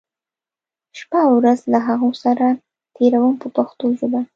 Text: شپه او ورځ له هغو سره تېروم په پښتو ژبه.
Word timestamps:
شپه 0.99 1.19
او 1.27 1.31
ورځ 1.39 1.59
له 1.73 1.79
هغو 1.87 2.09
سره 2.23 2.45
تېروم 2.95 3.35
په 3.41 3.47
پښتو 3.55 3.85
ژبه. 3.99 4.21